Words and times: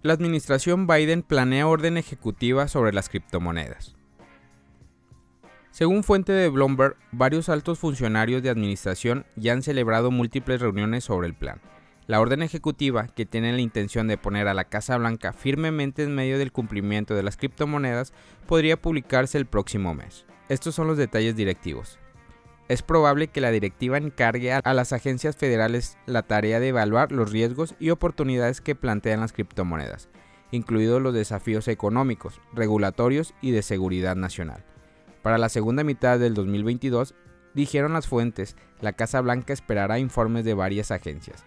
La 0.00 0.12
administración 0.12 0.86
Biden 0.86 1.22
planea 1.22 1.66
orden 1.66 1.96
ejecutiva 1.96 2.68
sobre 2.68 2.92
las 2.92 3.08
criptomonedas. 3.08 3.96
Según 5.72 6.04
fuente 6.04 6.30
de 6.30 6.48
Bloomberg, 6.48 6.96
varios 7.10 7.48
altos 7.48 7.80
funcionarios 7.80 8.40
de 8.44 8.50
administración 8.50 9.26
ya 9.34 9.54
han 9.54 9.62
celebrado 9.62 10.12
múltiples 10.12 10.60
reuniones 10.60 11.02
sobre 11.02 11.26
el 11.26 11.34
plan. 11.34 11.60
La 12.06 12.20
orden 12.20 12.42
ejecutiva, 12.42 13.08
que 13.08 13.26
tiene 13.26 13.52
la 13.52 13.60
intención 13.60 14.06
de 14.06 14.18
poner 14.18 14.46
a 14.46 14.54
la 14.54 14.64
Casa 14.64 14.96
Blanca 14.96 15.32
firmemente 15.32 16.04
en 16.04 16.14
medio 16.14 16.38
del 16.38 16.52
cumplimiento 16.52 17.16
de 17.16 17.24
las 17.24 17.36
criptomonedas, 17.36 18.12
podría 18.46 18.80
publicarse 18.80 19.36
el 19.36 19.46
próximo 19.46 19.94
mes. 19.94 20.26
Estos 20.48 20.76
son 20.76 20.86
los 20.86 20.96
detalles 20.96 21.34
directivos 21.34 21.98
es 22.68 22.82
probable 22.82 23.28
que 23.28 23.40
la 23.40 23.50
directiva 23.50 23.96
encargue 23.96 24.52
a 24.52 24.74
las 24.74 24.92
agencias 24.92 25.36
federales 25.36 25.96
la 26.04 26.22
tarea 26.22 26.60
de 26.60 26.68
evaluar 26.68 27.12
los 27.12 27.32
riesgos 27.32 27.74
y 27.80 27.90
oportunidades 27.90 28.60
que 28.60 28.74
plantean 28.74 29.20
las 29.20 29.32
criptomonedas, 29.32 30.10
incluidos 30.50 31.00
los 31.00 31.14
desafíos 31.14 31.66
económicos, 31.66 32.40
regulatorios 32.52 33.34
y 33.40 33.52
de 33.52 33.62
seguridad 33.62 34.16
nacional. 34.16 34.64
Para 35.22 35.38
la 35.38 35.48
segunda 35.48 35.82
mitad 35.82 36.18
del 36.18 36.34
2022, 36.34 37.14
dijeron 37.54 37.94
las 37.94 38.06
fuentes, 38.06 38.54
la 38.80 38.92
Casa 38.92 39.22
Blanca 39.22 39.54
esperará 39.54 39.98
informes 39.98 40.44
de 40.44 40.54
varias 40.54 40.90
agencias. 40.90 41.44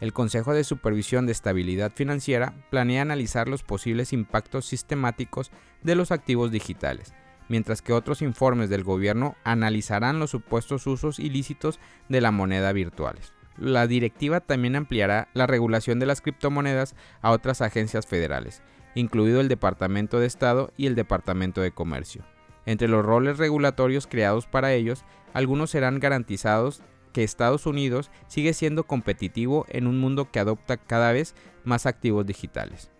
El 0.00 0.12
Consejo 0.12 0.52
de 0.52 0.64
Supervisión 0.64 1.24
de 1.24 1.32
Estabilidad 1.32 1.92
Financiera 1.94 2.52
planea 2.70 3.02
analizar 3.02 3.46
los 3.48 3.62
posibles 3.62 4.12
impactos 4.12 4.66
sistemáticos 4.66 5.52
de 5.82 5.94
los 5.94 6.10
activos 6.10 6.50
digitales, 6.50 7.14
mientras 7.48 7.82
que 7.82 7.92
otros 7.92 8.22
informes 8.22 8.70
del 8.70 8.84
gobierno 8.84 9.36
analizarán 9.44 10.18
los 10.18 10.30
supuestos 10.30 10.86
usos 10.86 11.18
ilícitos 11.18 11.80
de 12.08 12.20
la 12.20 12.30
moneda 12.30 12.72
virtuales. 12.72 13.32
La 13.56 13.86
directiva 13.86 14.40
también 14.40 14.76
ampliará 14.76 15.28
la 15.32 15.46
regulación 15.46 16.00
de 16.00 16.06
las 16.06 16.20
criptomonedas 16.20 16.96
a 17.22 17.30
otras 17.30 17.60
agencias 17.60 18.06
federales, 18.06 18.62
incluido 18.94 19.40
el 19.40 19.48
Departamento 19.48 20.18
de 20.18 20.26
Estado 20.26 20.72
y 20.76 20.86
el 20.86 20.94
Departamento 20.94 21.60
de 21.60 21.70
Comercio. 21.70 22.24
Entre 22.66 22.88
los 22.88 23.04
roles 23.04 23.38
regulatorios 23.38 24.06
creados 24.06 24.46
para 24.46 24.72
ellos, 24.72 25.04
algunos 25.32 25.70
serán 25.70 26.00
garantizados 26.00 26.82
que 27.12 27.22
Estados 27.22 27.66
Unidos 27.66 28.10
sigue 28.26 28.54
siendo 28.54 28.84
competitivo 28.84 29.66
en 29.68 29.86
un 29.86 30.00
mundo 30.00 30.30
que 30.30 30.40
adopta 30.40 30.76
cada 30.76 31.12
vez 31.12 31.34
más 31.64 31.86
activos 31.86 32.26
digitales. 32.26 32.90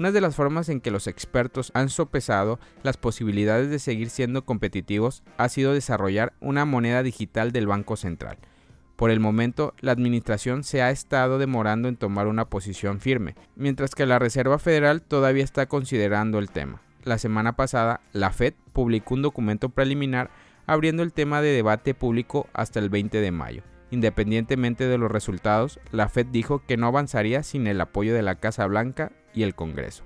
Una 0.00 0.12
de 0.12 0.22
las 0.22 0.34
formas 0.34 0.70
en 0.70 0.80
que 0.80 0.90
los 0.90 1.06
expertos 1.06 1.72
han 1.74 1.90
sopesado 1.90 2.58
las 2.82 2.96
posibilidades 2.96 3.68
de 3.68 3.78
seguir 3.78 4.08
siendo 4.08 4.46
competitivos 4.46 5.22
ha 5.36 5.50
sido 5.50 5.74
desarrollar 5.74 6.32
una 6.40 6.64
moneda 6.64 7.02
digital 7.02 7.52
del 7.52 7.66
Banco 7.66 7.96
Central. 7.96 8.38
Por 8.96 9.10
el 9.10 9.20
momento, 9.20 9.74
la 9.80 9.92
administración 9.92 10.64
se 10.64 10.80
ha 10.80 10.88
estado 10.88 11.38
demorando 11.38 11.86
en 11.86 11.96
tomar 11.96 12.28
una 12.28 12.46
posición 12.46 12.98
firme, 12.98 13.34
mientras 13.56 13.94
que 13.94 14.06
la 14.06 14.18
Reserva 14.18 14.58
Federal 14.58 15.02
todavía 15.02 15.44
está 15.44 15.66
considerando 15.66 16.38
el 16.38 16.50
tema. 16.50 16.80
La 17.04 17.18
semana 17.18 17.54
pasada, 17.54 18.00
la 18.14 18.30
Fed 18.30 18.54
publicó 18.72 19.12
un 19.12 19.20
documento 19.20 19.68
preliminar 19.68 20.30
abriendo 20.66 21.02
el 21.02 21.12
tema 21.12 21.42
de 21.42 21.52
debate 21.52 21.92
público 21.92 22.48
hasta 22.54 22.78
el 22.78 22.88
20 22.88 23.20
de 23.20 23.32
mayo. 23.32 23.64
Independientemente 23.90 24.86
de 24.86 24.96
los 24.96 25.10
resultados, 25.10 25.78
la 25.92 26.08
Fed 26.08 26.24
dijo 26.26 26.62
que 26.66 26.78
no 26.78 26.86
avanzaría 26.86 27.42
sin 27.42 27.66
el 27.66 27.82
apoyo 27.82 28.14
de 28.14 28.22
la 28.22 28.36
Casa 28.36 28.64
Blanca 28.66 29.12
y 29.34 29.42
el 29.42 29.54
Congreso. 29.54 30.04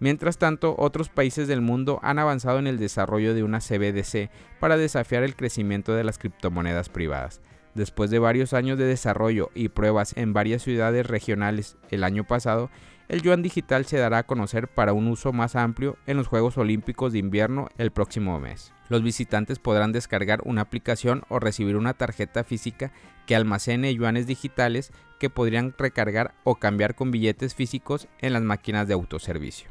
Mientras 0.00 0.38
tanto, 0.38 0.74
otros 0.78 1.10
países 1.10 1.46
del 1.46 1.60
mundo 1.60 2.00
han 2.02 2.18
avanzado 2.18 2.58
en 2.58 2.66
el 2.66 2.78
desarrollo 2.78 3.34
de 3.34 3.42
una 3.42 3.60
CBDC 3.60 4.30
para 4.58 4.78
desafiar 4.78 5.22
el 5.22 5.36
crecimiento 5.36 5.94
de 5.94 6.04
las 6.04 6.18
criptomonedas 6.18 6.88
privadas. 6.88 7.42
Después 7.74 8.10
de 8.10 8.18
varios 8.18 8.52
años 8.52 8.78
de 8.78 8.84
desarrollo 8.84 9.50
y 9.54 9.68
pruebas 9.68 10.16
en 10.16 10.32
varias 10.32 10.62
ciudades 10.62 11.06
regionales 11.06 11.76
el 11.90 12.04
año 12.04 12.24
pasado, 12.24 12.70
el 13.10 13.22
yuan 13.22 13.42
digital 13.42 13.86
se 13.86 13.98
dará 13.98 14.18
a 14.18 14.26
conocer 14.26 14.68
para 14.68 14.92
un 14.92 15.08
uso 15.08 15.32
más 15.32 15.56
amplio 15.56 15.96
en 16.06 16.16
los 16.16 16.28
Juegos 16.28 16.56
Olímpicos 16.58 17.12
de 17.12 17.18
Invierno 17.18 17.68
el 17.76 17.90
próximo 17.90 18.38
mes. 18.38 18.72
Los 18.88 19.02
visitantes 19.02 19.58
podrán 19.58 19.90
descargar 19.90 20.42
una 20.44 20.62
aplicación 20.62 21.24
o 21.28 21.40
recibir 21.40 21.76
una 21.76 21.94
tarjeta 21.94 22.44
física 22.44 22.92
que 23.26 23.34
almacene 23.34 23.92
yuanes 23.94 24.28
digitales 24.28 24.92
que 25.18 25.28
podrían 25.28 25.74
recargar 25.76 26.34
o 26.44 26.54
cambiar 26.54 26.94
con 26.94 27.10
billetes 27.10 27.56
físicos 27.56 28.06
en 28.20 28.32
las 28.32 28.42
máquinas 28.42 28.86
de 28.86 28.94
autoservicio. 28.94 29.70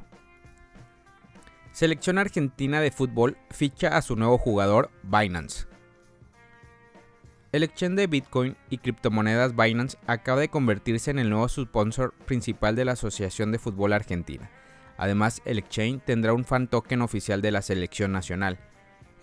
Selección 1.71 2.17
Argentina 2.17 2.81
de 2.81 2.91
Fútbol 2.91 3.37
ficha 3.51 3.95
a 3.95 4.01
su 4.01 4.17
nuevo 4.17 4.37
jugador 4.37 4.91
Binance. 5.03 5.68
El 7.51 7.63
exchange 7.63 7.95
de 7.95 8.05
Bitcoin 8.05 8.55
y 8.69 8.77
criptomonedas 8.77 9.55
Binance 9.55 9.97
acaba 10.05 10.39
de 10.39 10.49
convertirse 10.49 11.09
en 11.09 11.17
el 11.17 11.31
nuevo 11.31 11.49
sponsor 11.49 12.13
principal 12.27 12.75
de 12.75 12.85
la 12.85 12.91
Asociación 12.91 13.51
de 13.51 13.57
Fútbol 13.57 13.93
Argentina. 13.93 14.51
Además, 14.97 15.41
el 15.45 15.57
exchange 15.57 16.03
tendrá 16.05 16.33
un 16.33 16.45
fan 16.45 16.67
token 16.67 17.01
oficial 17.01 17.41
de 17.41 17.49
la 17.49 17.63
selección 17.63 18.11
nacional. 18.11 18.59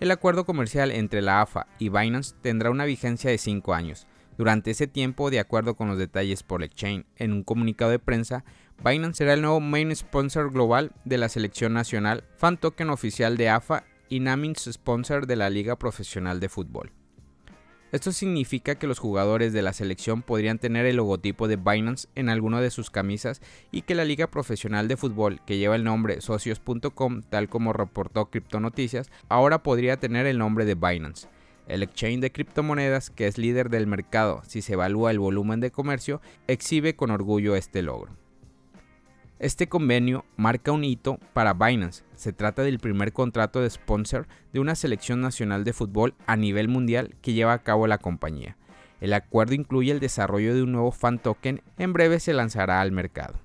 El 0.01 0.11
acuerdo 0.11 0.45
comercial 0.45 0.91
entre 0.91 1.21
la 1.21 1.41
AFA 1.41 1.67
y 1.79 1.87
Binance 1.87 2.35
tendrá 2.41 2.69
una 2.69 2.83
vigencia 2.83 3.31
de 3.31 3.37
5 3.37 3.73
años. 3.73 4.07
Durante 4.37 4.71
ese 4.71 4.87
tiempo, 4.87 5.29
de 5.29 5.39
acuerdo 5.39 5.75
con 5.75 5.87
los 5.87 5.97
detalles 5.97 6.43
por 6.43 6.61
el 6.61 6.65
exchange 6.65 7.05
en 7.15 7.31
un 7.31 7.43
comunicado 7.43 7.91
de 7.91 7.99
prensa, 7.99 8.43
Binance 8.83 9.19
será 9.19 9.35
el 9.35 9.41
nuevo 9.41 9.61
main 9.61 9.95
sponsor 9.95 10.51
global 10.51 10.91
de 11.05 11.17
la 11.17 11.29
selección 11.29 11.71
nacional, 11.71 12.25
fan 12.35 12.57
token 12.57 12.89
oficial 12.89 13.37
de 13.37 13.47
AFA 13.47 13.85
y 14.09 14.19
naming 14.19 14.57
sponsor 14.57 15.27
de 15.27 15.37
la 15.37 15.49
Liga 15.49 15.77
Profesional 15.77 16.41
de 16.41 16.49
Fútbol. 16.49 16.91
Esto 17.93 18.11
significa 18.11 18.75
que 18.75 18.85
los 18.85 18.99
jugadores 18.99 19.53
de 19.53 19.61
la 19.61 19.71
selección 19.71 20.21
podrían 20.21 20.59
tener 20.59 20.85
el 20.85 20.97
logotipo 20.97 21.47
de 21.47 21.55
Binance 21.55 22.09
en 22.15 22.27
alguno 22.27 22.59
de 22.59 22.69
sus 22.69 22.89
camisas 22.89 23.41
y 23.71 23.83
que 23.83 23.95
la 23.95 24.03
liga 24.03 24.27
profesional 24.27 24.89
de 24.89 24.97
fútbol 24.97 25.39
que 25.45 25.57
lleva 25.57 25.77
el 25.77 25.85
nombre 25.85 26.19
socios.com, 26.19 27.21
tal 27.29 27.47
como 27.47 27.71
reportó 27.71 28.29
Noticias, 28.59 29.09
ahora 29.29 29.63
podría 29.63 29.97
tener 29.97 30.25
el 30.25 30.37
nombre 30.37 30.65
de 30.65 30.75
Binance. 30.75 31.29
El 31.67 31.81
exchange 31.81 32.19
de 32.19 32.31
criptomonedas, 32.33 33.09
que 33.09 33.25
es 33.25 33.37
líder 33.37 33.69
del 33.69 33.87
mercado 33.87 34.41
si 34.45 34.61
se 34.61 34.73
evalúa 34.73 35.11
el 35.11 35.19
volumen 35.19 35.61
de 35.61 35.71
comercio, 35.71 36.21
exhibe 36.47 36.97
con 36.97 37.09
orgullo 37.09 37.55
este 37.55 37.83
logro. 37.83 38.26
Este 39.39 39.69
convenio 39.69 40.25
marca 40.35 40.71
un 40.71 40.83
hito 40.83 41.19
para 41.33 41.53
Binance. 41.53 42.03
Se 42.15 42.33
trata 42.33 42.63
del 42.63 42.79
primer 42.79 43.13
contrato 43.13 43.61
de 43.61 43.69
sponsor 43.69 44.27
de 44.51 44.59
una 44.59 44.73
selección 44.73 45.21
nacional 45.21 45.63
de 45.63 45.73
fútbol 45.73 46.15
a 46.25 46.35
nivel 46.35 46.69
mundial 46.69 47.15
que 47.21 47.33
lleva 47.33 47.53
a 47.53 47.61
cabo 47.61 47.85
la 47.85 47.99
compañía. 47.99 48.57
El 48.99 49.13
acuerdo 49.13 49.53
incluye 49.53 49.91
el 49.91 49.99
desarrollo 49.99 50.55
de 50.55 50.63
un 50.63 50.71
nuevo 50.71 50.91
fan 50.91 51.19
token, 51.19 51.61
en 51.77 51.93
breve 51.93 52.19
se 52.19 52.33
lanzará 52.33 52.81
al 52.81 52.91
mercado. 52.91 53.35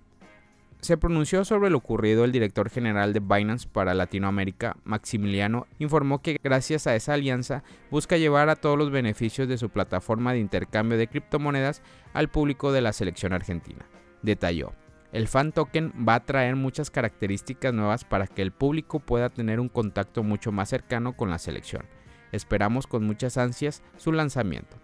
Se 0.81 0.97
pronunció 0.97 1.45
sobre 1.45 1.69
lo 1.69 1.77
ocurrido 1.77 2.25
el 2.25 2.33
director 2.33 2.71
general 2.71 3.13
de 3.13 3.21
Binance 3.21 3.69
para 3.71 3.93
Latinoamérica, 3.93 4.79
Maximiliano, 4.85 5.67
informó 5.79 6.23
que 6.23 6.41
gracias 6.43 6.87
a 6.87 6.97
esa 6.97 7.13
alianza 7.13 7.65
busca 7.91 8.17
llevar 8.17 8.49
a 8.49 8.57
todos 8.57 8.79
los 8.79 8.91
beneficios 8.91 9.47
de 9.47 9.59
su 9.59 9.69
plataforma 9.69 10.33
de 10.33 10.41
intercambio 10.41 10.97
de 10.97 11.07
criptomonedas 11.07 11.83
al 12.15 12.31
público 12.31 12.73
de 12.73 12.81
la 12.81 12.95
selección 12.95 13.35
argentina. 13.35 13.87
Detalló, 14.23 14.73
el 15.13 15.29
fan 15.29 15.53
token 15.53 15.93
va 16.09 16.15
a 16.15 16.25
traer 16.25 16.57
muchas 16.57 16.91
características 16.91 17.75
nuevas 17.75 18.05
para 18.05 18.27
que 18.27 18.41
el 18.41 18.51
público 18.51 18.99
pueda 18.99 19.29
tener 19.29 19.61
un 19.61 19.69
contacto 19.69 20.23
mucho 20.23 20.53
más 20.53 20.71
cercano 20.71 21.15
con 21.15 21.31
la 21.31 21.39
selección. 21.39 21.85
Esperamos 22.33 22.87
con 22.87 23.05
muchas 23.05 23.37
ansias 23.37 23.83
su 23.99 24.11
lanzamiento. 24.11 24.79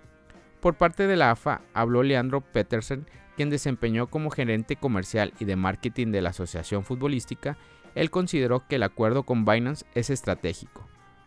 Por 0.61 0.75
parte 0.75 1.07
de 1.07 1.17
la 1.17 1.31
AFA 1.31 1.63
habló 1.73 2.03
Leandro 2.03 2.43
Petersen, 2.43 3.07
quien 3.37 3.49
desempeñó 3.49 4.09
como 4.09 4.31
gerente 4.31 4.77
comercial 4.77 5.33
y 5.39 5.47
de 5.47 5.57
marketing 5.57 6.09
de 6.09 6.21
la 6.21 6.31
Asociación 6.31 6.85
Futbolística. 6.85 7.57
Él 7.95 8.11
consideró 8.11 8.67
que 8.69 8.77
el 8.77 8.83
acuerdo 8.83 9.23
con 9.23 9.47
Binance 9.47 9.87
es 9.95 10.11
estratégico. 10.11 10.87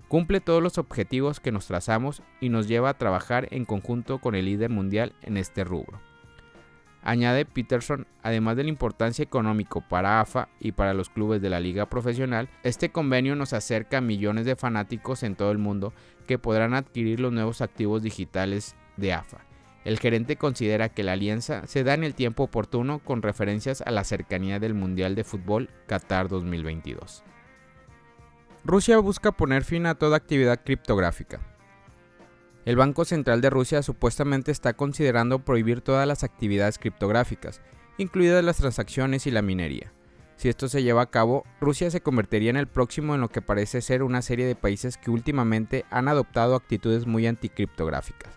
Cumple 0.09 0.41
todos 0.41 0.61
los 0.61 0.77
objetivos 0.77 1.39
que 1.39 1.51
nos 1.51 1.65
trazamos 1.65 2.21
y 2.39 2.49
nos 2.49 2.67
lleva 2.67 2.89
a 2.89 2.97
trabajar 2.97 3.47
en 3.49 3.65
conjunto 3.65 4.19
con 4.19 4.35
el 4.35 4.45
líder 4.45 4.69
mundial 4.69 5.13
en 5.21 5.37
este 5.37 5.63
rubro. 5.63 6.10
Añade 7.03 7.45
Peterson, 7.45 8.05
además 8.21 8.55
de 8.57 8.63
la 8.63 8.69
importancia 8.69 9.23
económica 9.23 9.79
para 9.79 10.21
AFA 10.21 10.49
y 10.59 10.73
para 10.73 10.93
los 10.93 11.09
clubes 11.09 11.41
de 11.41 11.49
la 11.49 11.59
liga 11.59 11.87
profesional, 11.87 12.49
este 12.63 12.91
convenio 12.91 13.35
nos 13.35 13.53
acerca 13.53 13.97
a 13.97 14.01
millones 14.01 14.45
de 14.45 14.55
fanáticos 14.55 15.23
en 15.23 15.35
todo 15.35 15.51
el 15.51 15.57
mundo 15.57 15.93
que 16.27 16.37
podrán 16.37 16.75
adquirir 16.75 17.19
los 17.19 17.33
nuevos 17.33 17.61
activos 17.61 18.03
digitales 18.03 18.75
de 18.97 19.13
AFA. 19.13 19.39
El 19.83 19.99
gerente 19.99 20.35
considera 20.35 20.89
que 20.89 21.03
la 21.03 21.13
alianza 21.13 21.65
se 21.65 21.83
da 21.83 21.95
en 21.95 22.03
el 22.03 22.13
tiempo 22.13 22.43
oportuno 22.43 22.99
con 22.99 23.23
referencias 23.23 23.81
a 23.81 23.89
la 23.89 24.03
cercanía 24.03 24.59
del 24.59 24.75
Mundial 24.75 25.15
de 25.15 25.23
Fútbol 25.23 25.69
Qatar 25.87 26.27
2022. 26.27 27.23
Rusia 28.63 28.99
busca 28.99 29.31
poner 29.31 29.63
fin 29.63 29.87
a 29.87 29.95
toda 29.95 30.17
actividad 30.17 30.63
criptográfica. 30.63 31.50
El 32.63 32.75
Banco 32.75 33.05
Central 33.05 33.41
de 33.41 33.49
Rusia 33.49 33.81
supuestamente 33.81 34.51
está 34.51 34.73
considerando 34.73 35.39
prohibir 35.39 35.81
todas 35.81 36.07
las 36.07 36.23
actividades 36.23 36.77
criptográficas, 36.77 37.59
incluidas 37.97 38.43
las 38.43 38.57
transacciones 38.57 39.25
y 39.25 39.31
la 39.31 39.41
minería. 39.41 39.91
Si 40.35 40.47
esto 40.47 40.67
se 40.67 40.83
lleva 40.83 41.01
a 41.01 41.09
cabo, 41.09 41.43
Rusia 41.59 41.89
se 41.89 42.01
convertiría 42.01 42.51
en 42.51 42.57
el 42.57 42.67
próximo 42.67 43.15
en 43.15 43.21
lo 43.21 43.29
que 43.29 43.41
parece 43.41 43.81
ser 43.81 44.03
una 44.03 44.21
serie 44.21 44.45
de 44.45 44.55
países 44.55 44.97
que 44.97 45.09
últimamente 45.09 45.85
han 45.89 46.07
adoptado 46.07 46.55
actitudes 46.55 47.07
muy 47.07 47.25
anticriptográficas. 47.25 48.31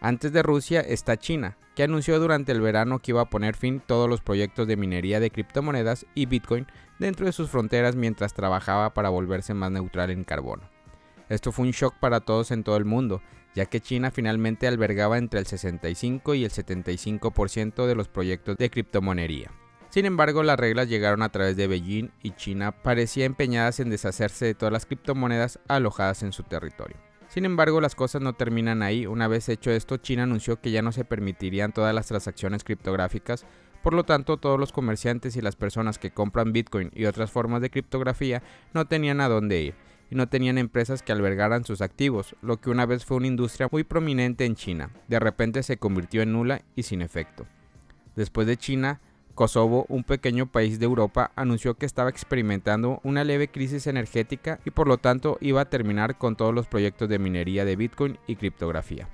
Antes 0.00 0.32
de 0.32 0.44
Rusia 0.44 0.80
está 0.80 1.16
China, 1.16 1.56
que 1.74 1.82
anunció 1.82 2.20
durante 2.20 2.52
el 2.52 2.60
verano 2.60 3.00
que 3.00 3.10
iba 3.10 3.22
a 3.22 3.30
poner 3.30 3.56
fin 3.56 3.82
todos 3.84 4.08
los 4.08 4.20
proyectos 4.20 4.68
de 4.68 4.76
minería 4.76 5.18
de 5.18 5.30
criptomonedas 5.30 6.06
y 6.14 6.26
Bitcoin 6.26 6.66
dentro 7.00 7.26
de 7.26 7.32
sus 7.32 7.50
fronteras 7.50 7.96
mientras 7.96 8.32
trabajaba 8.32 8.94
para 8.94 9.08
volverse 9.08 9.54
más 9.54 9.72
neutral 9.72 10.10
en 10.10 10.22
carbono. 10.22 10.77
Esto 11.28 11.52
fue 11.52 11.66
un 11.66 11.72
shock 11.72 11.94
para 12.00 12.20
todos 12.20 12.50
en 12.50 12.64
todo 12.64 12.76
el 12.76 12.84
mundo, 12.84 13.20
ya 13.54 13.66
que 13.66 13.80
China 13.80 14.10
finalmente 14.10 14.66
albergaba 14.66 15.18
entre 15.18 15.40
el 15.40 15.46
65 15.46 16.34
y 16.34 16.44
el 16.44 16.50
75% 16.50 17.86
de 17.86 17.94
los 17.94 18.08
proyectos 18.08 18.56
de 18.56 18.70
criptomonería. 18.70 19.50
Sin 19.90 20.04
embargo, 20.04 20.42
las 20.42 20.58
reglas 20.58 20.88
llegaron 20.88 21.22
a 21.22 21.30
través 21.30 21.56
de 21.56 21.66
Beijing 21.66 22.10
y 22.22 22.32
China 22.32 22.72
parecía 22.72 23.24
empeñadas 23.24 23.80
en 23.80 23.90
deshacerse 23.90 24.44
de 24.44 24.54
todas 24.54 24.72
las 24.72 24.86
criptomonedas 24.86 25.60
alojadas 25.66 26.22
en 26.22 26.32
su 26.32 26.42
territorio. 26.42 26.96
Sin 27.28 27.44
embargo, 27.44 27.80
las 27.80 27.94
cosas 27.94 28.22
no 28.22 28.34
terminan 28.34 28.82
ahí. 28.82 29.06
Una 29.06 29.28
vez 29.28 29.48
hecho 29.48 29.70
esto, 29.70 29.98
China 29.98 30.22
anunció 30.22 30.60
que 30.60 30.70
ya 30.70 30.82
no 30.82 30.92
se 30.92 31.04
permitirían 31.04 31.72
todas 31.72 31.94
las 31.94 32.06
transacciones 32.06 32.64
criptográficas, 32.64 33.44
por 33.82 33.92
lo 33.92 34.04
tanto 34.04 34.38
todos 34.38 34.58
los 34.58 34.72
comerciantes 34.72 35.36
y 35.36 35.42
las 35.42 35.56
personas 35.56 35.98
que 35.98 36.10
compran 36.10 36.52
Bitcoin 36.52 36.90
y 36.94 37.04
otras 37.04 37.30
formas 37.30 37.60
de 37.60 37.70
criptografía 37.70 38.42
no 38.72 38.86
tenían 38.86 39.20
a 39.20 39.28
dónde 39.28 39.60
ir 39.60 39.74
y 40.10 40.14
no 40.14 40.28
tenían 40.28 40.58
empresas 40.58 41.02
que 41.02 41.12
albergaran 41.12 41.64
sus 41.64 41.80
activos, 41.80 42.34
lo 42.42 42.60
que 42.60 42.70
una 42.70 42.86
vez 42.86 43.04
fue 43.04 43.16
una 43.16 43.26
industria 43.26 43.68
muy 43.70 43.84
prominente 43.84 44.44
en 44.44 44.54
China, 44.54 44.90
de 45.08 45.18
repente 45.18 45.62
se 45.62 45.76
convirtió 45.76 46.22
en 46.22 46.32
nula 46.32 46.62
y 46.76 46.84
sin 46.84 47.02
efecto. 47.02 47.46
Después 48.16 48.46
de 48.46 48.56
China, 48.56 49.00
Kosovo, 49.34 49.86
un 49.88 50.02
pequeño 50.02 50.50
país 50.50 50.80
de 50.80 50.86
Europa, 50.86 51.30
anunció 51.36 51.74
que 51.74 51.86
estaba 51.86 52.10
experimentando 52.10 53.00
una 53.04 53.22
leve 53.22 53.46
crisis 53.46 53.86
energética 53.86 54.58
y 54.64 54.72
por 54.72 54.88
lo 54.88 54.98
tanto 54.98 55.38
iba 55.40 55.60
a 55.60 55.70
terminar 55.70 56.18
con 56.18 56.34
todos 56.34 56.52
los 56.52 56.66
proyectos 56.66 57.08
de 57.08 57.20
minería 57.20 57.64
de 57.64 57.76
Bitcoin 57.76 58.18
y 58.26 58.34
criptografía. 58.34 59.08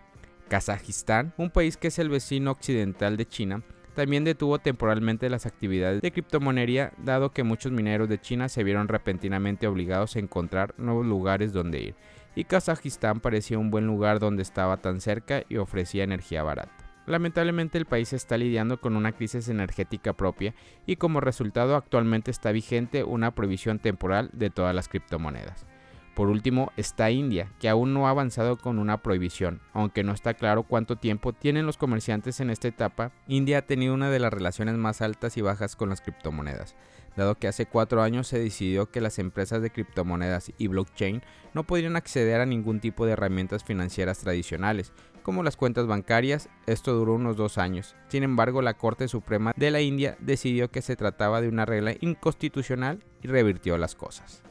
Kazajistán, 0.49 1.35
un 1.37 1.51
país 1.51 1.77
que 1.77 1.89
es 1.89 1.99
el 1.99 2.09
vecino 2.09 2.53
occidental 2.53 3.19
de 3.19 3.27
China, 3.27 3.63
también 3.95 4.25
detuvo 4.25 4.59
temporalmente 4.59 5.31
las 5.31 5.47
actividades 5.47 6.03
de 6.03 6.13
criptomonería 6.13 6.93
dado 6.99 7.31
que 7.31 7.45
muchos 7.45 7.73
mineros 7.73 8.09
de 8.09 8.21
China 8.21 8.49
se 8.49 8.65
vieron 8.65 8.89
repentinamente 8.89 9.67
obligados 9.67 10.17
a 10.17 10.19
encontrar 10.19 10.75
nuevos 10.77 11.07
lugares 11.07 11.53
donde 11.53 11.81
ir, 11.81 11.95
y 12.35 12.45
Kazajistán 12.45 13.21
parecía 13.21 13.59
un 13.59 13.71
buen 13.71 13.87
lugar 13.87 14.19
donde 14.19 14.43
estaba 14.43 14.77
tan 14.77 15.01
cerca 15.01 15.45
y 15.49 15.57
ofrecía 15.57 16.05
energía 16.05 16.43
barata. 16.43 16.73
Lamentablemente 17.07 17.77
el 17.77 17.85
país 17.85 18.13
está 18.13 18.39
lidiando 18.39 18.81
con 18.81 18.97
una 18.97 19.13
crisis 19.13 19.49
energética 19.49 20.15
propia 20.15 20.55
y 20.87 20.97
como 20.97 21.21
resultado 21.21 21.77
actualmente 21.77 22.31
está 22.31 22.51
vigente 22.51 23.05
una 23.05 23.35
prohibición 23.35 23.79
temporal 23.79 24.31
de 24.33 24.51
todas 24.51 24.75
las 24.75 24.89
criptomonedas. 24.89 25.67
Por 26.15 26.29
último 26.29 26.73
está 26.77 27.11
India, 27.11 27.51
que 27.59 27.69
aún 27.69 27.93
no 27.93 28.07
ha 28.07 28.11
avanzado 28.11 28.57
con 28.57 28.79
una 28.79 29.03
prohibición, 29.03 29.61
aunque 29.73 30.05
no 30.05 30.13
está 30.13 30.35
claro 30.35 30.63
cuánto 30.63 30.97
tiempo 30.97 31.33
tienen 31.33 31.67
los 31.67 31.77
comerciantes 31.77 32.39
en 32.39 32.51
esta 32.51 32.69
etapa. 32.69 33.11
India 33.27 33.59
ha 33.59 33.63
tenido 33.63 33.95
una 33.95 34.11
de 34.11 34.21
las 34.21 34.33
relaciones 34.33 34.77
más 34.77 35.03
altas 35.03 35.37
y 35.37 35.41
bajas 35.41 35.75
con 35.75 35.89
las 35.89 36.01
criptomonedas, 36.01 36.77
dado 37.17 37.35
que 37.35 37.49
hace 37.49 37.67
cuatro 37.67 38.01
años 38.01 38.29
se 38.29 38.39
decidió 38.39 38.91
que 38.91 39.01
las 39.01 39.19
empresas 39.19 39.61
de 39.61 39.71
criptomonedas 39.71 40.53
y 40.57 40.69
blockchain 40.69 41.23
no 41.53 41.65
podrían 41.65 41.97
acceder 41.97 42.41
a 42.41 42.47
ningún 42.47 42.79
tipo 42.79 43.07
de 43.07 43.13
herramientas 43.13 43.65
financieras 43.65 44.21
tradicionales, 44.21 44.93
como 45.25 45.43
las 45.43 45.57
cuentas 45.57 45.87
bancarias, 45.87 46.51
esto 46.67 46.93
duró 46.93 47.15
unos 47.15 47.37
dos 47.37 47.57
años. 47.57 47.97
Sin 48.09 48.23
embargo, 48.25 48.61
la 48.61 48.75
Corte 48.75 49.09
Suprema 49.09 49.53
de 49.57 49.71
la 49.71 49.81
India 49.81 50.19
decidió 50.21 50.71
que 50.71 50.83
se 50.83 50.97
trataba 50.97 51.41
de 51.41 51.49
una 51.49 51.65
regla 51.65 51.95
inconstitucional 52.01 53.03
y 53.23 53.29
revirtió 53.29 53.79
las 53.79 53.95
cosas. 53.95 54.43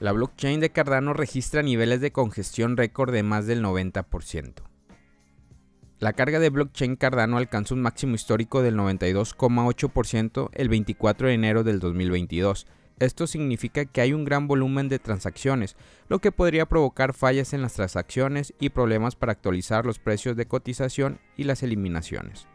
La 0.00 0.12
blockchain 0.12 0.60
de 0.60 0.70
Cardano 0.70 1.12
registra 1.12 1.62
niveles 1.62 2.00
de 2.00 2.12
congestión 2.12 2.76
récord 2.76 3.12
de 3.12 3.22
más 3.22 3.46
del 3.46 3.62
90%. 3.62 4.54
La 6.00 6.14
carga 6.14 6.40
de 6.40 6.50
blockchain 6.50 6.96
Cardano 6.96 7.36
alcanzó 7.36 7.76
un 7.76 7.82
máximo 7.82 8.16
histórico 8.16 8.62
del 8.62 8.76
92,8% 8.76 10.48
el 10.52 10.68
24 10.68 11.28
de 11.28 11.34
enero 11.34 11.62
del 11.62 11.78
2022. 11.78 12.66
Esto 12.98 13.28
significa 13.28 13.84
que 13.84 14.00
hay 14.00 14.12
un 14.12 14.24
gran 14.24 14.48
volumen 14.48 14.88
de 14.88 14.98
transacciones, 14.98 15.76
lo 16.08 16.18
que 16.18 16.32
podría 16.32 16.66
provocar 16.66 17.14
fallas 17.14 17.52
en 17.52 17.62
las 17.62 17.74
transacciones 17.74 18.54
y 18.58 18.70
problemas 18.70 19.14
para 19.14 19.30
actualizar 19.30 19.86
los 19.86 20.00
precios 20.00 20.36
de 20.36 20.46
cotización 20.46 21.20
y 21.36 21.44
las 21.44 21.62
eliminaciones. 21.62 22.48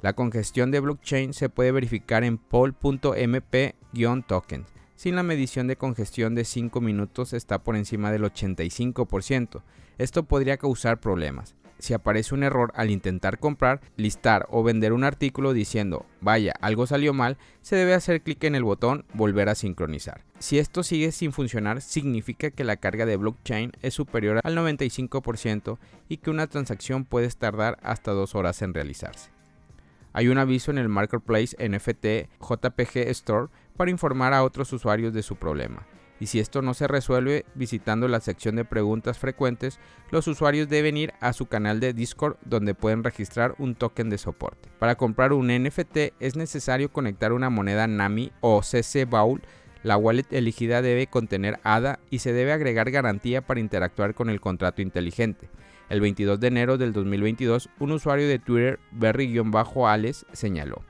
La 0.00 0.14
congestión 0.14 0.72
de 0.72 0.80
blockchain 0.80 1.34
se 1.34 1.48
puede 1.48 1.70
verificar 1.70 2.24
en 2.24 2.38
poll.mp-token 2.38 4.66
sin 5.02 5.16
la 5.16 5.24
medición 5.24 5.66
de 5.66 5.74
congestión 5.74 6.36
de 6.36 6.44
5 6.44 6.80
minutos 6.80 7.32
está 7.32 7.64
por 7.64 7.74
encima 7.74 8.12
del 8.12 8.22
85%. 8.22 9.60
Esto 9.98 10.22
podría 10.22 10.58
causar 10.58 11.00
problemas. 11.00 11.56
Si 11.80 11.92
aparece 11.92 12.36
un 12.36 12.44
error 12.44 12.70
al 12.76 12.88
intentar 12.88 13.40
comprar, 13.40 13.80
listar 13.96 14.46
o 14.48 14.62
vender 14.62 14.92
un 14.92 15.02
artículo 15.02 15.54
diciendo, 15.54 16.06
vaya, 16.20 16.54
algo 16.60 16.86
salió 16.86 17.12
mal, 17.14 17.36
se 17.62 17.74
debe 17.74 17.94
hacer 17.94 18.22
clic 18.22 18.44
en 18.44 18.54
el 18.54 18.62
botón 18.62 19.04
volver 19.12 19.48
a 19.48 19.56
sincronizar. 19.56 20.22
Si 20.38 20.60
esto 20.60 20.84
sigue 20.84 21.10
sin 21.10 21.32
funcionar, 21.32 21.80
significa 21.80 22.52
que 22.52 22.62
la 22.62 22.76
carga 22.76 23.04
de 23.04 23.16
blockchain 23.16 23.72
es 23.82 23.94
superior 23.94 24.40
al 24.44 24.56
95% 24.56 25.78
y 26.08 26.18
que 26.18 26.30
una 26.30 26.46
transacción 26.46 27.04
puede 27.04 27.28
tardar 27.30 27.76
hasta 27.82 28.12
2 28.12 28.36
horas 28.36 28.62
en 28.62 28.72
realizarse. 28.72 29.31
Hay 30.12 30.28
un 30.28 30.38
aviso 30.38 30.70
en 30.70 30.78
el 30.78 30.88
marketplace 30.88 31.56
NFT 31.58 32.30
JPG 32.40 33.08
Store 33.08 33.48
para 33.76 33.90
informar 33.90 34.34
a 34.34 34.44
otros 34.44 34.72
usuarios 34.72 35.12
de 35.14 35.22
su 35.22 35.36
problema. 35.36 35.86
Y 36.20 36.26
si 36.26 36.38
esto 36.38 36.62
no 36.62 36.72
se 36.72 36.86
resuelve 36.86 37.44
visitando 37.56 38.06
la 38.06 38.20
sección 38.20 38.54
de 38.54 38.64
preguntas 38.64 39.18
frecuentes, 39.18 39.80
los 40.10 40.28
usuarios 40.28 40.68
deben 40.68 40.96
ir 40.96 41.12
a 41.20 41.32
su 41.32 41.46
canal 41.46 41.80
de 41.80 41.94
Discord 41.94 42.36
donde 42.44 42.74
pueden 42.74 43.02
registrar 43.02 43.56
un 43.58 43.74
token 43.74 44.08
de 44.08 44.18
soporte. 44.18 44.68
Para 44.78 44.94
comprar 44.94 45.32
un 45.32 45.48
NFT 45.48 46.12
es 46.20 46.36
necesario 46.36 46.92
conectar 46.92 47.32
una 47.32 47.50
moneda 47.50 47.88
NAMI 47.88 48.30
o 48.40 48.62
CC 48.62 49.04
Baul. 49.04 49.42
La 49.82 49.96
wallet 49.96 50.26
elegida 50.30 50.80
debe 50.80 51.08
contener 51.08 51.58
ADA 51.64 51.98
y 52.08 52.20
se 52.20 52.32
debe 52.32 52.52
agregar 52.52 52.92
garantía 52.92 53.42
para 53.42 53.58
interactuar 53.58 54.14
con 54.14 54.30
el 54.30 54.40
contrato 54.40 54.80
inteligente. 54.80 55.48
El 55.88 56.00
22 56.00 56.40
de 56.40 56.46
enero 56.46 56.78
del 56.78 56.92
2022, 56.92 57.68
un 57.78 57.92
usuario 57.92 58.28
de 58.28 58.38
Twitter, 58.38 58.80
Berry-Ales, 58.92 60.26
señaló. 60.32 60.82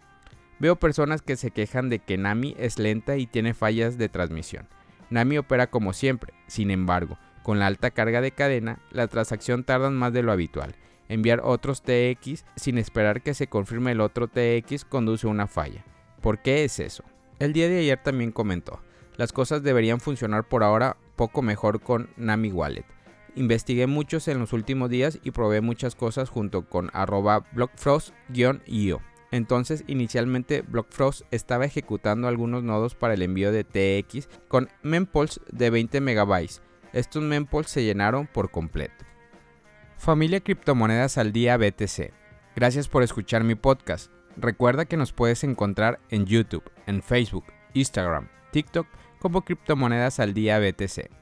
Veo 0.58 0.76
personas 0.76 1.22
que 1.22 1.36
se 1.36 1.50
quejan 1.50 1.88
de 1.88 1.98
que 1.98 2.16
Nami 2.16 2.54
es 2.58 2.78
lenta 2.78 3.16
y 3.16 3.26
tiene 3.26 3.54
fallas 3.54 3.98
de 3.98 4.08
transmisión. 4.08 4.68
Nami 5.10 5.38
opera 5.38 5.66
como 5.66 5.92
siempre, 5.92 6.32
sin 6.46 6.70
embargo, 6.70 7.18
con 7.42 7.58
la 7.58 7.66
alta 7.66 7.90
carga 7.90 8.20
de 8.20 8.30
cadena, 8.30 8.78
la 8.90 9.08
transacción 9.08 9.64
tarda 9.64 9.90
más 9.90 10.12
de 10.12 10.22
lo 10.22 10.32
habitual. 10.32 10.76
Enviar 11.08 11.40
otros 11.42 11.82
TX 11.82 12.44
sin 12.56 12.78
esperar 12.78 13.22
que 13.22 13.34
se 13.34 13.48
confirme 13.48 13.92
el 13.92 14.00
otro 14.00 14.28
TX 14.28 14.84
conduce 14.84 15.26
a 15.26 15.30
una 15.30 15.48
falla. 15.48 15.84
¿Por 16.20 16.40
qué 16.40 16.64
es 16.64 16.78
eso? 16.78 17.02
El 17.40 17.52
día 17.52 17.68
de 17.68 17.80
ayer 17.80 18.00
también 18.00 18.30
comentó, 18.30 18.80
las 19.16 19.32
cosas 19.32 19.62
deberían 19.62 20.00
funcionar 20.00 20.44
por 20.48 20.62
ahora 20.62 20.96
poco 21.17 21.43
mejor 21.43 21.81
con 21.81 22.08
Nami 22.17 22.50
Wallet. 22.50 22.86
Investigué 23.34 23.86
muchos 23.86 24.29
en 24.29 24.39
los 24.39 24.53
últimos 24.53 24.91
días 24.91 25.19
y 25.22 25.31
probé 25.31 25.60
muchas 25.60 25.94
cosas 25.94 26.29
junto 26.29 26.69
con 26.69 26.91
arroba 26.93 27.44
blockfrost-io. 27.53 29.01
Entonces, 29.32 29.82
inicialmente 29.86 30.60
Blockfrost 30.60 31.22
estaba 31.31 31.65
ejecutando 31.65 32.29
algunos 32.29 32.62
nodos 32.62 32.94
para 32.94 33.15
el 33.15 33.22
envío 33.22 33.51
de 33.51 33.65
TX 33.65 34.29
con 34.46 34.69
mempols 34.82 35.41
de 35.51 35.70
20 35.70 36.01
MB. 36.03 36.48
Estos 36.93 37.22
mempols 37.22 37.70
se 37.70 37.82
llenaron 37.82 38.27
por 38.27 38.51
completo. 38.51 39.06
Familia 39.96 40.41
Criptomonedas 40.41 41.17
al 41.17 41.32
Día 41.32 41.56
BTC. 41.56 42.12
Gracias 42.55 42.89
por 42.89 43.03
escuchar 43.03 43.43
mi 43.43 43.55
podcast. 43.55 44.12
Recuerda 44.36 44.84
que 44.84 44.98
nos 44.98 45.12
puedes 45.12 45.44
encontrar 45.44 46.01
en 46.10 46.27
YouTube, 46.27 46.70
en 46.86 47.03
Facebook, 47.03 47.46
Instagram, 47.72 48.29
TikTok 48.51 48.86
como 49.19 49.43
Criptomonedas 49.43 50.20
al 50.20 50.34
Día 50.34 50.58
BTC. 50.58 51.21